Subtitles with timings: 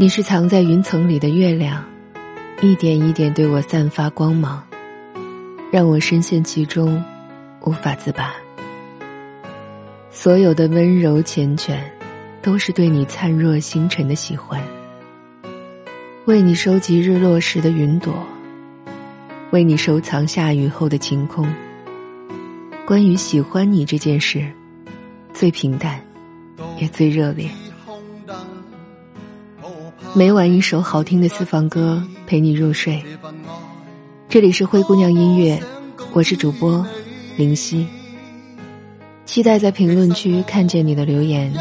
[0.00, 1.84] 你是藏在云层里的月亮，
[2.62, 4.62] 一点一点对我散发光芒，
[5.72, 7.02] 让我深陷其中，
[7.62, 8.32] 无法自拔。
[10.08, 11.80] 所有的温柔缱绻，
[12.40, 14.62] 都是对你灿若星辰的喜欢。
[16.26, 18.24] 为你收集日落时的云朵，
[19.50, 21.52] 为你收藏下雨后的晴空。
[22.86, 24.48] 关于喜欢你这件事，
[25.34, 26.00] 最平淡，
[26.78, 27.50] 也最热烈。
[30.14, 33.02] 每晚一首好听的私房歌陪你入睡。
[34.28, 35.60] 这里是灰姑娘音乐，
[36.12, 36.84] 我是主播
[37.36, 37.86] 林夕。
[39.24, 41.52] 期待在评论区看见你的留言，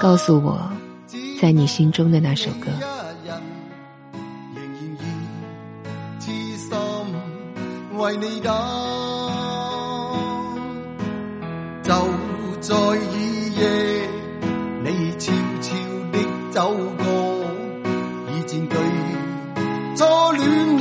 [0.00, 0.70] 告诉我，
[1.40, 2.70] 在你心中的那首歌。
[7.98, 8.40] 为你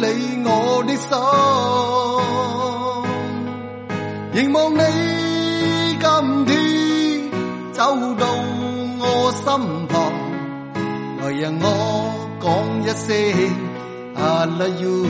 [0.01, 0.07] 你
[0.43, 0.49] 我
[0.87, 1.09] 的心，
[4.33, 4.79] 凝望你
[5.99, 6.05] 今
[6.47, 6.49] 天
[7.71, 7.79] 走
[8.15, 8.25] 到
[8.99, 9.03] 我
[9.43, 9.45] 身
[9.87, 9.93] 旁，
[11.21, 11.65] 来让我
[12.41, 12.49] 讲
[12.81, 13.07] 一声
[14.15, 15.05] I love you。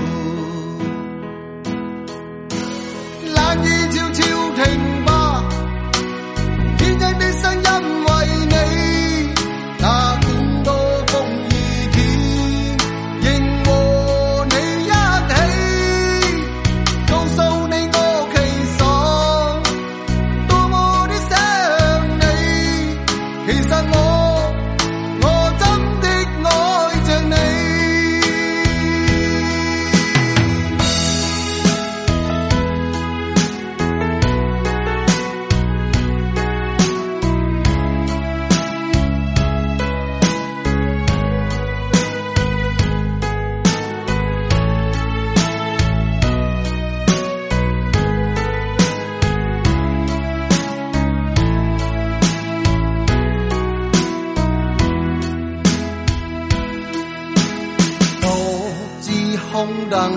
[59.89, 60.11] 等，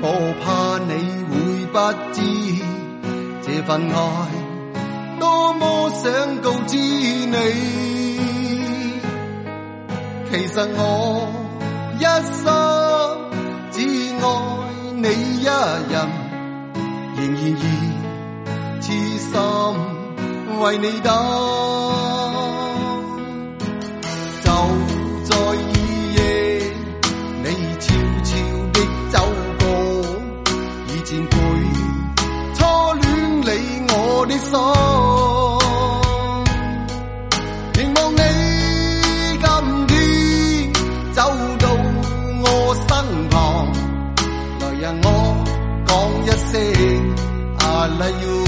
[0.00, 0.06] 我
[0.42, 0.92] 怕你
[1.28, 1.32] 会
[1.72, 1.76] 不
[2.12, 2.16] 知
[3.42, 3.96] 这份爱
[5.20, 6.02] 多么想
[6.42, 7.36] 告知你。
[10.30, 10.80] 其实我
[11.98, 12.04] 一
[12.42, 12.44] 生
[13.70, 13.76] 只
[14.20, 14.24] 爱
[14.96, 15.06] 你
[15.40, 15.94] 一人，
[17.16, 17.64] 仍然以
[18.80, 18.84] 痴
[19.18, 19.30] 心
[20.60, 22.11] 为你等。
[34.22, 34.54] 我的手，
[37.74, 38.18] 凝望你
[39.42, 39.46] 今
[39.88, 39.92] 天
[41.12, 41.20] 走
[41.58, 41.66] 到
[42.44, 42.46] 我
[42.86, 42.88] 身
[43.30, 43.66] 旁，
[44.60, 45.06] 来让我
[45.88, 46.52] 讲一声
[47.58, 47.60] I
[47.98, 48.46] love you。